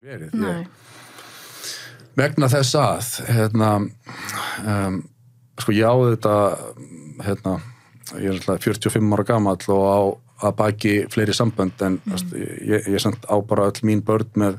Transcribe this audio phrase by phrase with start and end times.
[0.00, 0.32] verið.
[2.18, 4.96] Vegna þess að hérna um,
[5.60, 6.34] sko ég á þetta
[7.26, 7.54] hérna,
[8.16, 10.00] ég er alltaf 45 ára gamall og á
[10.48, 12.32] að baki fleiri sambönd en mm.
[12.64, 14.56] ég, ég samt á bara öll mín börn með,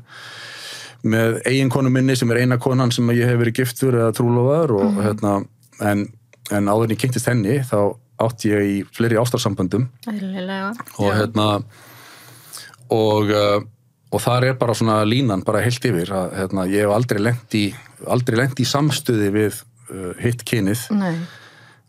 [1.02, 4.86] með eiginkonu minni sem er eina konan sem ég hef verið giftur eða trúlofaður og
[4.92, 5.02] mm.
[5.08, 5.34] hérna
[5.90, 6.06] en,
[6.54, 7.78] en áður en ég kynntist henni þá
[8.22, 9.88] átt ég í fleiri ástarsamböndum.
[11.02, 11.48] Og hérna
[12.92, 13.62] og uh,
[14.12, 17.56] og þar er bara svona línan bara heilt yfir að hérna, ég hef aldrei lengt
[17.56, 17.64] í
[18.12, 21.14] aldrei lengt í samstöði við uh, hitt kynið Nei.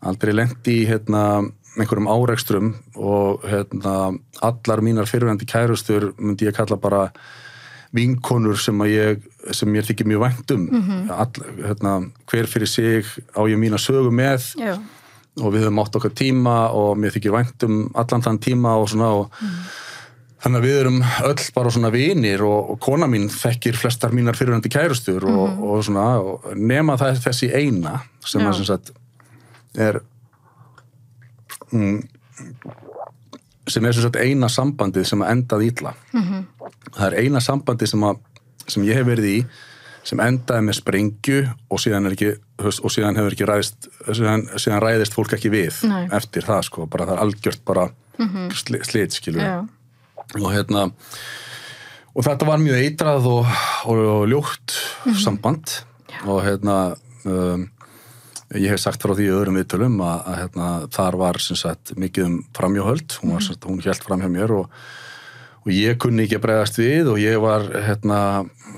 [0.08, 1.44] aldrei lengt í hérna,
[1.76, 7.08] einhverjum áreikstrum og hérna, allar mínar fyrirvendi kærustur myndi ég kalla bara
[7.94, 9.22] vinkonur sem ég
[9.54, 11.10] sem ég þykir mjög vænt um mm -hmm.
[11.12, 11.32] All,
[11.68, 13.04] hérna, hver fyrir sig
[13.36, 14.80] á ég mína sögu með Já.
[15.36, 18.88] og við höfum átt okkar tíma og mér þykir vænt um allan þann tíma og
[18.88, 19.48] svona og mm.
[20.44, 24.36] Þannig að við erum öll bara svona vinir og, og kona mín þekkir flestar mínar
[24.36, 25.62] fyrirhandi kærustur og, mm -hmm.
[25.64, 28.48] og svona og nema það þessi eina sem Já.
[28.48, 28.92] að sem sagt
[29.74, 30.00] er
[31.72, 32.02] mm,
[33.68, 35.94] sem er sem sagt eina sambandið sem að endað ítla.
[36.12, 36.44] Mm -hmm.
[36.92, 38.18] Það er eina sambandið sem, að,
[38.68, 39.46] sem ég hef verið í
[40.04, 41.38] sem endaði með sprengju
[41.70, 46.08] og síðan, ekki, og síðan hefur ekki ræðist síðan, síðan ræðist fólk ekki við Nei.
[46.12, 47.88] eftir það sko, bara það er algjört bara
[48.18, 48.50] Mhm.
[48.54, 49.68] sli, slit skilur Já.
[50.40, 50.88] Og hérna
[52.14, 53.54] og þetta var mjög eitrað og,
[53.90, 54.76] og, og ljótt
[55.18, 55.80] samband.
[56.30, 56.76] Og hérna
[57.26, 57.64] um,
[58.54, 62.36] ég hef sagt frá því öðrum viðtölum að, að hérna, þar var sagt mikið um
[62.54, 64.68] framhjóhöld hún, var, sem sagt, hún held framhjá mér og,
[65.64, 68.20] og ég kunni ekki að bregðast við og ég var hérna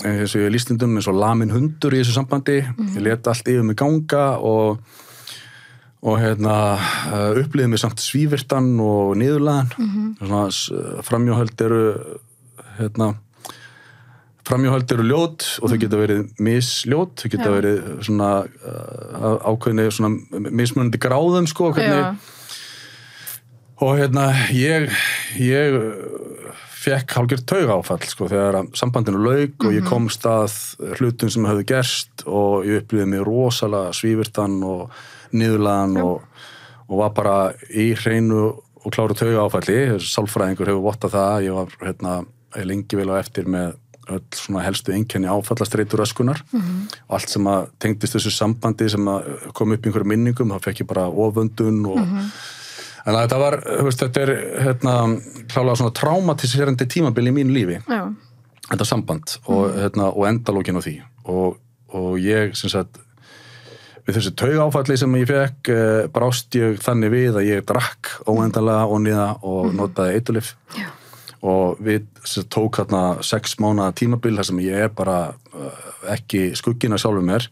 [0.07, 2.63] eins og ég lístundum eins og lamin hundur í þessu sambandi.
[2.95, 4.81] Ég let allt yfir mig ganga og
[6.07, 6.57] og hérna
[7.41, 10.27] upplýðið mig samt svívirtan og niðurlaðan mm -hmm.
[10.27, 11.85] svona framjóhöld eru
[12.79, 13.15] hérna
[14.47, 17.55] framjóhöld eru ljót og þau geta verið misljót, þau geta Já.
[17.57, 22.15] verið svona uh, ákveðni svona mismunandi gráðum sko hvernig, Já.
[23.83, 24.91] og hérna ég
[25.43, 25.81] ég
[26.87, 30.55] fekk hálfgjörð tauga áfall sko þegar sambandinu lauk og ég komst að
[31.01, 34.95] hlutum sem höfðu gerst og ég upplýði mig rosalega svívirtan og
[35.33, 36.45] niðurlaðan og,
[36.87, 37.37] og var bara
[37.71, 38.45] í hreinu
[38.87, 42.17] og kláru tauga áfalli sálfræðingur hefur vottað það ég var hérna
[42.67, 43.75] lengi vel á eftir með
[44.07, 49.33] öll svona helstu einkenni áfallastreitur öskunar og allt sem að tengdist þessu sambandi sem að
[49.57, 51.99] kom upp í einhverju minningum þá fekk ég bara oföndun og
[53.07, 53.57] En að þetta var,
[53.87, 54.31] veist, þetta er
[54.65, 54.95] hérna,
[55.47, 58.01] klálega svona traumatiserandi tímabil í mínu lífi, Já.
[58.73, 60.95] þetta samband og, hérna, og endalókin á því.
[61.31, 61.61] Og,
[61.95, 62.99] og ég, sem sagt
[64.07, 68.87] við þessu taugáfalli sem ég fekk eh, brást ég þannig við að ég drakk óendalega
[68.87, 70.87] og niða og notaði eitulif Já.
[71.43, 76.53] og við sagt, tók hérna sex mánuða tímabil þar sem ég er bara uh, ekki
[76.59, 77.49] skuggina sjálfur mér.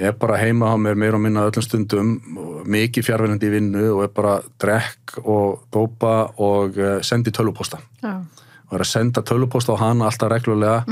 [0.00, 2.14] Ég er bara heima á mér meira og minna öllum stundum
[2.64, 8.16] mikið fjárverðandi í vinnu og er bara drekk og dópa og uh, sendi tölvupósta Já.
[8.16, 10.86] og er að senda tölvupósta á hana alltaf reglulega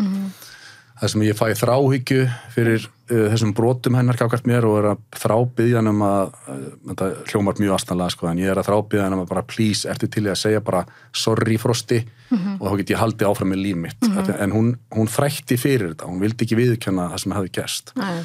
[0.98, 5.02] þar sem ég fæ þráhyggju fyrir uh, þessum brotum hennar kákart mér og er að
[5.22, 6.60] þrábyðja hann um að uh,
[6.90, 9.88] þetta hljómar mjög astanlega sko en ég er að þrábyðja hann um að bara please
[9.90, 12.02] ertu til í að segja bara sorry frosti?
[12.28, 14.02] Og þá get ég haldið áfram með líf mitt.
[14.04, 17.92] Mm en hún, hún þrætti fyrir þetta, hún vildi ekki viðurkenna það sem hefði gerst.
[17.96, 18.24] Nei.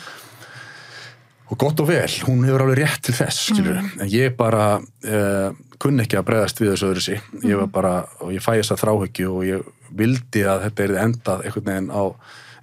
[1.54, 5.56] og gott og vel, hún hefur alveg rétt til þess skilur, en ég bara uh,
[5.82, 8.74] kunni ekki að bregðast við þessu öðru sí ég var bara, og ég fæ þess
[8.76, 12.04] að þráhyggju og ég vildi að þetta er endað einhvern veginn á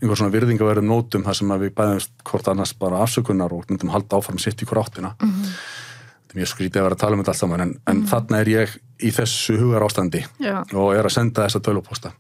[0.01, 4.21] einhver svona virðingaverðum nótum þar sem við bæðumst hvort annars bara afsökunar og myndum halda
[4.21, 7.35] áfram sitt í hver áttina þetta er mjög skrítið að vera að tala um þetta
[7.35, 10.61] allt saman en, en þarna er ég í þessu hugar ástandi Já.
[10.73, 12.13] og er að senda þessa tölupósta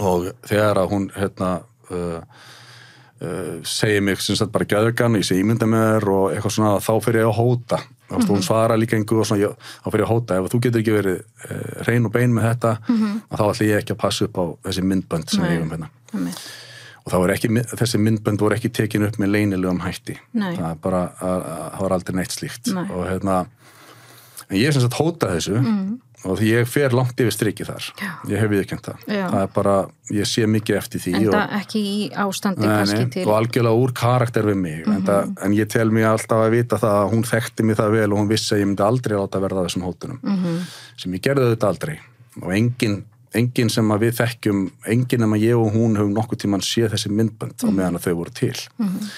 [0.00, 1.50] og þegar að hún hérna
[1.90, 2.20] uh,
[3.22, 6.72] uh, segir mig sem sagt bara gæðugan, ég sé ímynda með þér og eitthvað svona,
[6.82, 7.80] þá fyrir ég að hóta.
[8.14, 10.36] Veist, hún svara líka einhver og svona, ég, þá fyrir ég að hóta.
[10.38, 13.80] Ef þú getur ekki verið uh, reyn og bein með þetta og þá ætlum ég
[13.80, 15.48] ekki að passa upp á þessi myndbönd sem Nei.
[15.48, 15.90] við eigum hérna.
[16.14, 16.44] Einmitt.
[17.04, 20.54] Og þá er ekki, þessi myndbönd voru ekki tekin upp með leynilegum hætti Nei.
[20.56, 22.86] það bara, að, að, það var aldrei neitt slíkt Nei.
[22.88, 23.44] og hérna
[24.48, 25.60] en ég er sem sagt hóta þessu
[26.24, 28.10] og því ég fer langt yfir strikið þar Já.
[28.30, 29.24] ég hef viðkjönd það Já.
[29.34, 29.74] það er bara,
[30.16, 33.34] ég sé mikið eftir því En og, það ekki í ástandi Nei, kannski til og
[33.36, 36.98] algjörlega úr karakter við mig en, það, en ég tel mér alltaf að vita það
[37.02, 39.66] að hún þekkti mig það vel og hún vissi að ég myndi aldrei láta verða
[39.66, 40.62] þessum hótunum -hmm.
[41.04, 41.96] sem ég gerði þetta aldrei
[42.40, 43.02] og engin,
[43.38, 47.12] engin sem að við þekkjum engin nema ég og hún höfum nokkuð tíman séð þessi
[47.12, 48.54] myndbönd á meðan að þau voru til.
[48.54, 49.08] -hmm.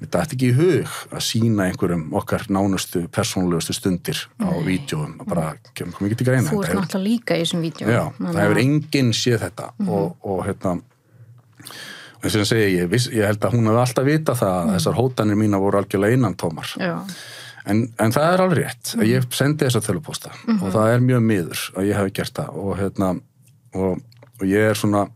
[0.00, 5.26] Mér dætti ekki í hug að sína einhverjum okkar nánustu, persónulegustu stundir á vídjóum og
[5.30, 8.02] bara, kom kom ekki til greina Þú Þetta ert náttúrulega líka í þessum vídeo Já,
[8.18, 10.74] það hefur enginn séð þetta og, og hérna
[12.24, 14.72] og þess að segja ég, viss, ég held að hún hefði alltaf vita það að
[14.74, 16.94] þessar hótanir mína voru algjörlega innan tómar Já.
[17.70, 21.24] en, en það er alveg rétt að ég sendi þessa tölupósta og það er mjög
[21.28, 23.12] miður að ég hef gert það og hérna
[23.74, 24.00] og,
[24.40, 25.08] og ég er svona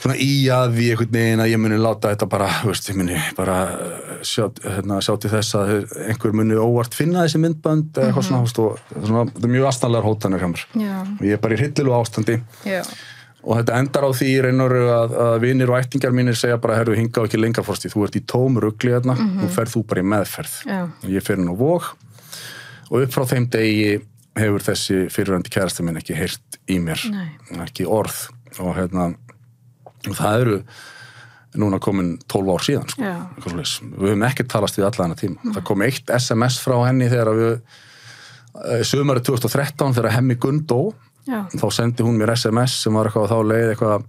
[0.00, 3.18] svona í að því einhvern veginn að ég muni láta þetta bara, veist, ég muni
[3.36, 5.72] bara uh, sjá, hérna, sjá til þess að
[6.06, 9.54] einhver muni óvart finna þessi myndbönd eða eitthvað svona, þú veist, og svona, þetta er
[9.56, 10.98] mjög astanlegar hótanir hjá mér Já.
[11.04, 12.80] og ég er bara í hryllilu ástandi Já.
[13.44, 16.96] og þetta endar á því raun að, að vinir og ættingar mínir segja bara, herru,
[16.96, 20.08] hinga ekki lengra fórsti, þú ert í tómu rugli hérna, nú ferð þú bara í
[20.14, 20.80] meðferð Já.
[20.88, 21.92] og ég fer á vóg
[22.90, 23.98] og upp frá þeim degi
[24.38, 27.02] hefur þessi fyrirvændi kærasta minn ekki heyrt í mér.
[27.10, 27.28] Nei.
[27.64, 28.28] ekki orð.
[28.60, 29.12] Og hérna
[30.06, 30.56] það eru
[31.60, 33.12] núna komin 12 ár síðan sko,
[33.98, 35.42] við höfum ekki talast við alla hana tíma.
[35.50, 40.92] Það kom eitt SMS frá henni þegar við eh, sömari 2013 þegar hemmi Gunn dó.
[41.28, 41.44] Já.
[41.52, 44.06] þá sendi hún mér SMS sem var eitthvað á þá leið eitthvað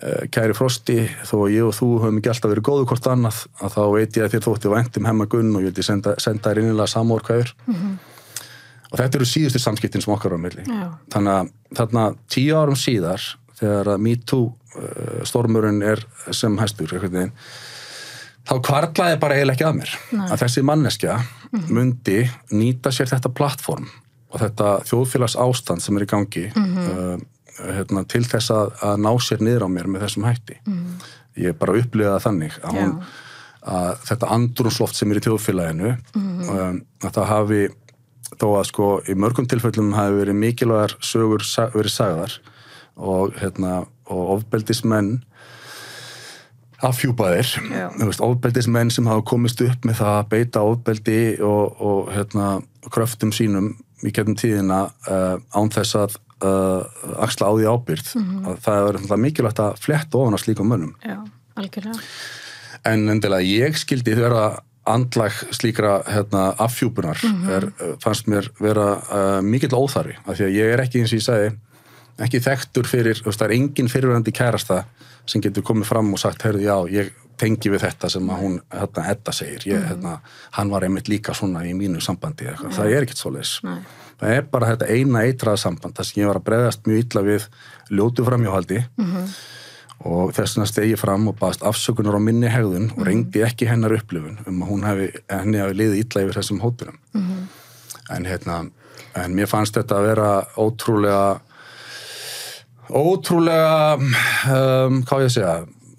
[0.00, 0.96] eh, kæri Frosti,
[1.28, 4.24] þó ég og þú höfum ekki alltaf verið góðu hvort annað að þá veit ég
[4.24, 7.22] að þér þótti vænt um hemma Gunn og ég vildi senda, senda þér innilega samúr
[7.28, 7.52] hverjur
[8.94, 10.64] og þetta eru síðustu samskiptin sem okkar á milli.
[10.64, 10.86] Já.
[11.10, 17.34] þannig að þarna tíu árum síðar þegar að MeToo uh, stormurinn er sem hæstur veginn
[18.44, 20.26] þá kvarlaði bara eiginlega ekki að mér Nei.
[20.28, 21.18] að þessi manneskja
[21.70, 23.86] myndi nýta sér þetta plattform
[24.34, 27.14] og þetta þjóðfélags ástand sem er í gangi uh,
[27.62, 30.58] hérna, til þess að, að ná sér niður á mér með þessum hætti.
[31.38, 32.92] Ég bara upplifaði þannig að, hún,
[33.74, 37.62] að þetta andrúnsloft sem er í þjóðfélaginu um, að það hafi
[38.32, 41.44] þó að sko í mörgum tilfellum hafi verið mikilvægar sögur
[41.74, 42.36] verið sagðar
[42.94, 45.18] og, hérna, og ofbeldismenn
[46.84, 47.48] afhjúpaðir
[48.24, 52.48] ofbeldismenn sem hafa komist upp með það að beita ofbeldi og, og hérna,
[52.92, 53.72] kröftum sínum
[54.04, 56.84] í getnum tíðina uh, án þess að uh,
[57.24, 58.10] axla á því ábyrð
[58.50, 61.22] að það er mikilvægt að fletta ofan á slíkum mönnum Já.
[61.54, 62.02] Algjörlega.
[62.90, 64.48] en endilega ég skildi vera
[64.84, 67.20] andlag slíkra hérna, afhjúpunar
[67.56, 67.68] er,
[68.02, 71.24] fannst mér vera uh, mikill óþarfi af því að ég er ekki eins og ég
[71.24, 71.52] sagði
[72.24, 74.84] ekki þekktur fyrir, það er engin fyrirvændi kærasta
[75.26, 78.58] sem getur komið fram og sagt, heyrðu, já, ég tengi við þetta sem að hún,
[78.70, 79.64] hérna, Edda segir.
[79.72, 80.18] Ég, hérna,
[80.54, 82.76] hann var einmitt líka svona í mínu sambandi, eitthvað.
[82.76, 83.54] það er ekkert svoleiðis.
[83.66, 83.78] Nei.
[84.20, 87.24] það er bara þetta eina eitraða samband þar sem ég var að bregðast mjög illa
[87.26, 87.48] við
[87.90, 88.84] ljótu framhjóhaldi
[90.04, 93.94] og þess vegna stegi fram og baðast afsökunar á minni hegðun og reyndi ekki hennar
[93.96, 96.98] upplifun um að hún hefði, henni hefði liðið illa yfir þessum hótunum.
[98.12, 98.58] En hérna
[99.18, 100.30] en mér fannst þetta að vera
[100.60, 101.22] ótrúlega
[102.90, 105.54] ótrúlega um, hvað á ég segja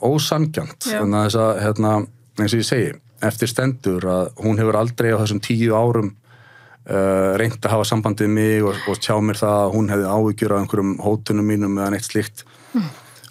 [0.06, 1.96] ósangjant þannig að þess að hérna,
[2.40, 2.92] eins og ég segi
[3.26, 8.30] eftir stendur að hún hefur aldrei á þessum tíu árum uh, reynd að hafa sambandið
[8.36, 11.96] mig og, og tjá mér það að hún hefði áhyggjur af einhverjum hótunum mínum eða
[11.96, 12.46] neitt slíkt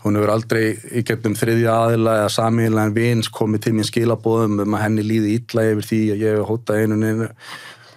[0.04, 4.76] hún hefur aldrei í gegnum þriðja aðila eða samíðilegan vins komið til mín skilabóðum um
[4.76, 7.28] að henni líði illa yfir því að ég hef hótað einu neinu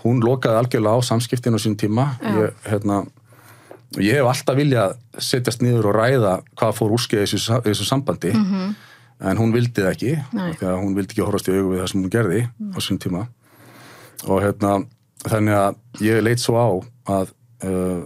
[0.05, 2.09] hún lokaði algjörlega á samskiptinu á sín tíma.
[2.23, 3.01] Ég, hérna,
[3.95, 7.87] og ég hef alltaf viljað setjast niður og ræða hvað fór úrskeið í þessu, þessu
[7.87, 8.33] sambandi
[9.17, 10.13] en hún vildi það ekki
[10.61, 13.27] hún vildi ekki horfast í augu við það sem hún gerði á sín tíma.
[14.27, 14.77] Og hérna
[15.25, 16.67] þannig að ég leit svo á
[17.17, 17.33] að
[17.65, 18.05] uh,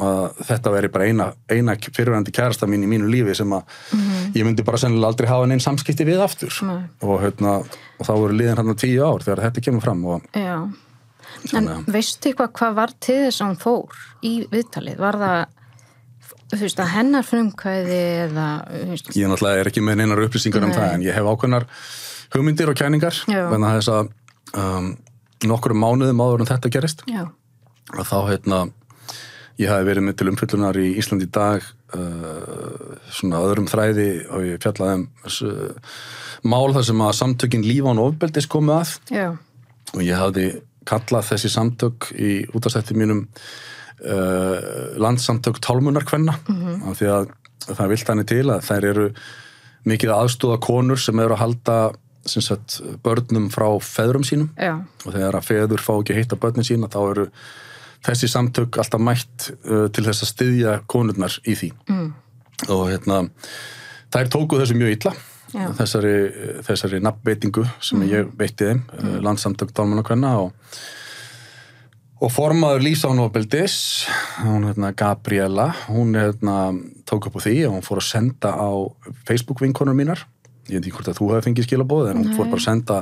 [0.00, 3.62] að þetta veri bara eina, eina fyrirvændi kærasta mín í mínu lífi sem að
[4.36, 6.78] ég myndi bara sennilega aldrei hafa neinn samskipti við aftur Nei.
[7.04, 7.58] og, hérna,
[8.00, 10.22] og þá voru liðin hann tíu ár þegar þetta kemur fram og.
[10.32, 10.72] En
[11.48, 14.98] Þannig að- veistu eitthvað hvað var til þess að hún fór í viðtalið?
[14.98, 15.46] Var það,
[16.52, 18.48] þú veist, að hennar frumkvæði eða,
[19.16, 20.76] ég náttúrulega er ekki með neinar upplýsingar um Nei.
[20.78, 21.66] það en ég hef ákveðnar
[22.34, 23.44] hugmyndir og kæningar Já.
[23.52, 24.10] en þess að
[24.56, 24.96] um,
[25.48, 27.24] nokkur mánuðum áður en þetta gerist já,
[27.92, 28.60] að þá hérna
[29.60, 31.64] ég hafi verið með til umfyllunar í Ísland í dag
[31.96, 35.52] uh, svona öðrum þræði og ég fjallaði um þessu
[36.48, 38.94] mál þar sem að samtökin lífán og ofbeldis komið að.
[39.12, 39.28] Já,
[39.92, 40.46] og ég hafði
[40.88, 44.58] kallað þessi samtök í útastætti mínum uh,
[45.02, 46.38] landsamtök tálmunarkvenna.
[46.48, 47.32] Mm af því að
[47.62, 49.10] það vilt hann til að þær eru
[49.86, 51.76] mikið aðstóða konur sem eru að halda
[52.26, 54.50] sagt, börnum frá feðrum sínum.
[54.58, 57.28] Já, og þegar að feður fá ekki að hitta börnin sína þá eru
[58.06, 62.08] þessi samtök alltaf mætt uh, til þess að styðja konurnar í því mm.
[62.68, 63.20] og hérna
[64.12, 65.14] þær tóku þessu mjög illa
[65.52, 65.66] Já.
[65.76, 66.16] þessari,
[66.64, 69.16] þessari nafnveitingu sem ég veitti þeim, mm.
[69.26, 70.76] landsamtök Dálmanakvenna og,
[72.24, 73.76] og formaður Lísa Nóbeldis
[74.40, 76.72] hún hérna Gabriela hún hérna
[77.08, 78.70] tók upp á því og hún fór að senda á
[79.28, 80.24] Facebook vinkonur mínar
[80.70, 82.98] ég veit ekki hvort að þú hefði fengið skilabóð en hún fór bara að senda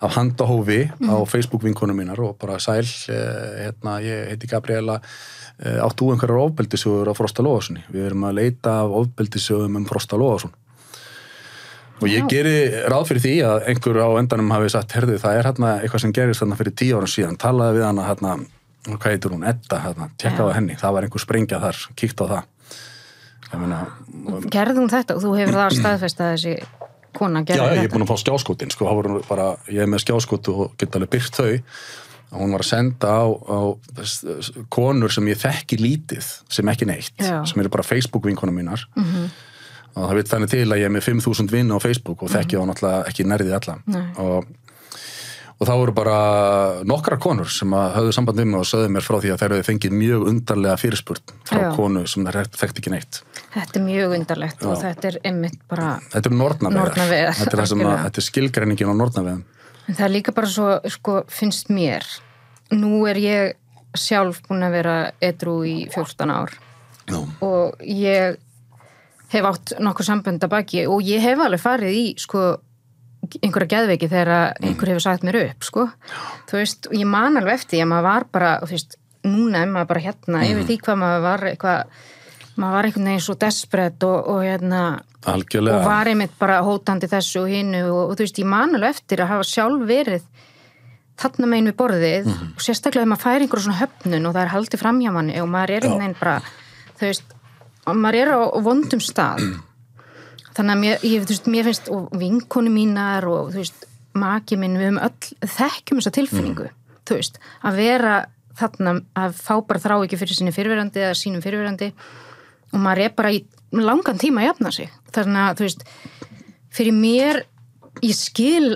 [0.00, 5.00] af handahófi á Facebook vinkonum mínar og bara sæl, eh, hérna, ég heiti Gabriela
[5.58, 9.86] eh, átt þú einhverjar ofbeldisögur á Frosta Lóðarssoni við erum að leita af ofbeldisögum um
[9.86, 10.54] Frosta Lóðarsson
[12.02, 12.56] og ég geri
[12.90, 16.14] ráð fyrir því að einhver á endanum hafi sagt, herðu, það er hérna eitthvað sem
[16.16, 18.34] gerist þarna fyrir tíu árum síðan, talaði við hana hérna,
[18.88, 22.26] hvað heitir hún, Edda, hérna, tjekkaði á henni, það var einhver sprengja þar, kíkt á
[22.32, 22.42] það.
[24.50, 25.14] Gerði hún þetta?
[25.14, 26.54] Og þú hefur það staðfest að þessi
[27.18, 27.94] kona já, gerði ég er þetta.
[27.94, 28.90] búin að fá skjáskotin, sko,
[29.28, 31.52] bara, ég er með skjáskot og get alveg byrt þau.
[32.34, 33.58] Hún var að senda á, á
[34.74, 37.44] konur sem ég þekki lítið sem ekki neitt, Já.
[37.46, 38.82] sem eru bara Facebook vinkonum mínar
[39.94, 42.58] og það veit þannig til að ég er með 5.000 vinn á Facebook og þekki
[42.58, 44.02] þá náttúrulega ekki nærðið alla Nei.
[44.18, 44.48] og,
[45.54, 46.18] og það voru bara
[46.88, 49.54] nokkra konur sem að höfðu samband við mig og sögðu mér frá því að þær
[49.54, 51.68] hefðu fengið mjög undarlega fyrirspurn frá Já.
[51.76, 53.20] konu sem þær þekkt ekki neitt.
[53.54, 58.08] Þetta er mjög undarlegt og þetta er einmitt bara Þetta eru nornavegar, Nornaveiðar, þetta er,
[58.10, 59.44] er skilgreiningin á nornaveðum
[59.84, 62.06] En það er líka bara svo, sko, finnst mér,
[62.72, 66.54] nú er ég sjálf búin að vera edru í 14 ár.
[67.12, 68.38] Nú, og ég
[69.34, 72.46] hef átt nokkuð sambönd að baki og ég hef alveg farið í, sko,
[73.40, 75.86] einhverja geðveiki þegar einhver hefur sagt mér upp, sko.
[76.50, 80.04] Þú veist, ég man alveg eftir, ég maður var bara, þú veist, núna maður bara
[80.04, 81.98] hérna, yfir því hvað maður var eitthvað,
[82.54, 84.82] maður var einhvern veginn svo desperate og, og hérna,
[85.30, 85.80] algjörlega.
[85.80, 88.98] og var einmitt bara hótandi þessu og hinnu og, og þú veist, ég man alveg
[88.98, 90.26] eftir að hafa sjálf verið
[91.20, 94.52] þarna megin við borðið og sérstaklega þegar maður fær einhverjum svona höfnun og það er
[94.54, 96.36] haldið framhjá manni og maður er einhvern veginn bara,
[96.98, 97.34] þú veist
[97.86, 99.44] maður er á vondum stað
[100.54, 104.92] þannig að mér, ég, veist, mér finnst og vinkonu mínar og veist maki minn, við
[104.92, 106.68] höfum öll þekkjum þessa tilfinningu,
[107.04, 108.18] þú veist að vera
[108.58, 111.90] þarna, að fá bara þrá ekki fyrir sinni fyrirverandi eða sínum fyrirverandi
[112.74, 113.42] og maður er bara í
[113.74, 114.94] langan tíma að jafna sig.
[115.14, 115.84] Þannig að þú veist
[116.74, 117.40] fyrir mér,
[118.02, 118.74] ég skil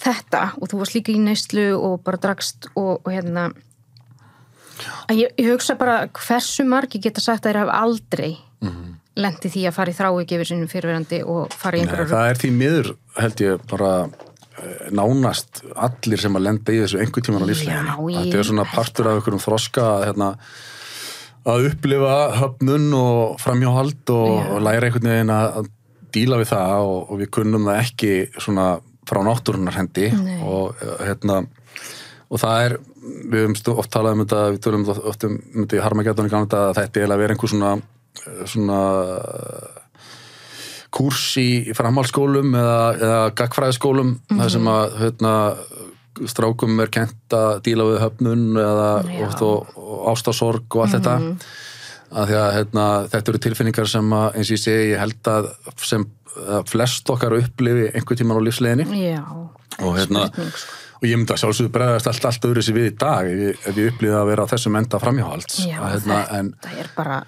[0.00, 3.50] þetta og þú varst líka í neyslu og bara drakst og, og hérna
[5.10, 8.30] að ég, ég hugsa bara hversu margi geta sagt að þeir hafa aldrei
[8.64, 8.89] mm.
[9.18, 12.12] Lendi því að fara í þrá ekki yfir sinni fyrirverandi og fara í Nei, einhverju
[12.12, 17.00] það er því miður held ég bara eh, nánast allir sem að lenda í þessu
[17.02, 17.96] einhver tíman á lífsleginu.
[18.18, 20.30] Þetta er svona partur af einhverjum þroska hérna,
[21.50, 25.72] að upplifa höfnun og framhjáhald og, og læra einhvern veginn að
[26.14, 28.68] díla við það og, og við kunnum það ekki svona
[29.10, 30.38] frá náttúrunar hendi Nei.
[30.46, 31.42] og eh, hérna
[32.30, 32.74] og það er,
[33.32, 36.32] við höfum oft talað um þetta, við tölum oft um um þetta í Harmageddon í
[36.32, 37.72] gamla þetta að þetta er að vera einhver svona
[38.48, 38.80] svona
[40.94, 45.34] kúrs í framhaldsskólum eða, eða gagfræðiskólum þar sem að hérna,
[46.28, 48.88] strákum er kent að díla við höfnun eða
[49.46, 49.74] og,
[50.10, 51.16] ástasorg og allt þetta.
[52.10, 55.30] Að því að hérna, þetta eru tilfinningar sem að eins og ég segi, ég held
[55.30, 55.52] að
[55.86, 56.06] sem
[56.40, 58.86] að flest okkar upplifi einhver tíman á lífsleginni
[59.80, 60.46] og hérna sko.
[61.00, 63.64] og ég myndi að sjálfsögðu bregðast allt, allt öðru sér við í dag ef ég,
[63.78, 65.62] ég upplýði að vera á þessum enda framhjáhalds.
[65.66, 67.20] Já, að, hérna, en, þetta er bara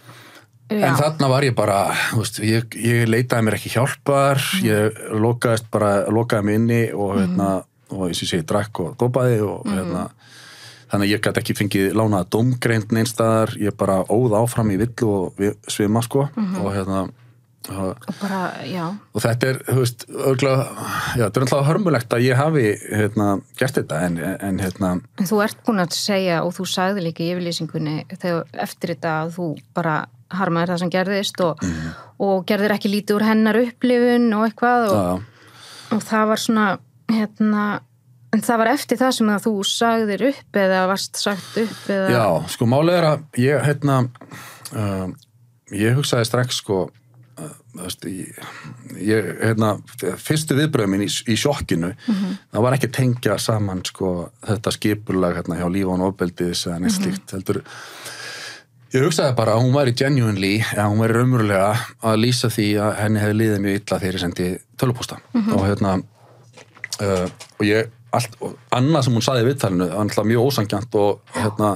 [0.71, 1.79] en já, þarna var ég bara
[2.17, 7.51] veist, ég, ég leitaði mér ekki hjálpar ég lokaðist bara lokaði mig inni og hérna
[7.93, 10.07] og eins og ég segi, drakk og dopaði og hérna
[10.93, 15.11] þannig að ég gæti ekki fengið lánaða domgreind neinstæðar, ég bara óð áfram í villu
[15.17, 15.43] og
[15.73, 17.07] svima sko og hérna
[17.71, 18.41] og, og bara,
[19.15, 20.65] og þetta er, þú veist, örgulega
[21.15, 23.29] já, þetta er alltaf hörmulegt að ég hafi hérna,
[23.59, 24.91] gert þetta en, en hérna
[25.21, 29.15] En þú ert búin að segja og þú sagði líka í yfirlýsingunni þegar eftir þetta
[29.21, 29.97] að þú bara
[30.39, 31.93] harmaðir það sem gerðist og, Mhm.
[32.21, 36.67] og gerðir ekki lítið úr hennar upplifun og eitthvað og, já, og það var svona
[37.13, 37.65] hérna,
[38.33, 42.49] en það var eftir það sem þú sagðir upp eða varst sagt upp eða já,
[42.49, 43.99] sko málið er að ég, hérna
[44.73, 45.15] um,
[45.73, 46.79] ég hugsaði strax sko
[47.39, 48.33] uh, veist, ég,
[49.01, 49.75] ég, hérna
[50.21, 55.57] fyrstu viðbröðum minn í, í sjokkinu það var ekki tengja saman sko þetta skipulag hérna
[55.61, 57.63] hjá lífán ofbeldis eða neitt slíkt heldur
[58.93, 61.69] Ég hugsaði bara að hún væri genuinely, að hún væri raunverulega
[62.11, 64.49] að lýsa því að henni hefði liðið mjög illa þegar ég sendi
[64.83, 67.25] tölupósta og hérna uh,
[67.57, 70.99] og ég, allt, og annað sem hún saði í viðtalinu, það var alltaf mjög ósangjant
[71.01, 71.73] og hérna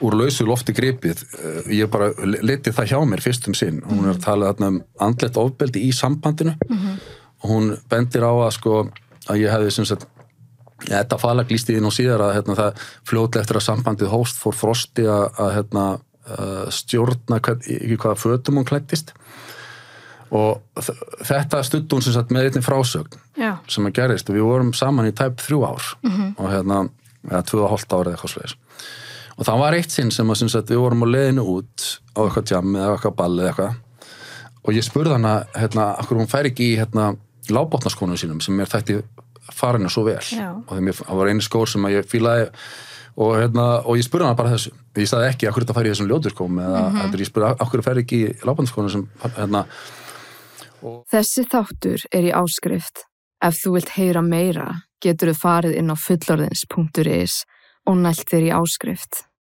[0.00, 3.82] úr lausu lofti gripið, uh, ég bara letið það hjá mér fyrst um sinn.
[3.86, 6.56] Hún er að tala þarna um andlegt ofbeldi í sambandinu.
[7.44, 8.80] Og hún bendir á að sko
[9.30, 10.08] að ég hefði sem sagt
[10.88, 14.12] Ja, þetta falag líst í því nú síðar að hérna, það fljótlega eftir að sambandið
[14.14, 15.82] hóst fór frosti að, að hérna,
[16.70, 19.14] stjórna í hvaða fötum hún klættist
[20.30, 20.60] og
[21.26, 23.56] þetta stutt hún sem sagt með einnig frásögn Já.
[23.66, 25.88] sem að gerist og við vorum saman í tæp þrjú ár
[26.36, 26.84] og hérna,
[27.26, 28.58] eða tvö og hálft ár eða eitthvað slegis
[29.40, 32.20] og það var eitt sinn sem að sem sagt, við vorum á leiðinu út á
[32.26, 33.78] eitthvað jam eða eitthvað ball eða eitthvað.
[34.60, 37.14] Og ég spurði hana hérna, akkur hún fær ekki í hérna,
[37.48, 39.00] lábotnaskónum sínum sem mér þætti
[39.60, 40.20] henni svo vel.
[40.20, 40.52] Já.
[40.52, 42.50] og það var einu skór sem að ég fílaði
[43.16, 45.92] og, hérna, og ég spurði hana bara þessu ég sagði ekki akkur þetta fær í
[45.92, 47.20] þessum ljóturskóm eða mm -hmm.
[47.20, 49.66] ég spurði akkur fer ekki í lábandskónu sem hérna,
[50.80, 53.04] Þessi þáttur er í áskrift.
[53.44, 54.68] Ef þú vilt heyra meira,
[55.00, 57.44] getur þú farið inn á fullorðins.is
[57.88, 59.24] og nælt þér í áskrift.